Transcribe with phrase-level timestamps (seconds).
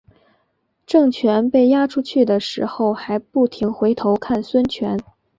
[0.87, 4.97] 郑泉被押出去的时候还不停回头看孙权。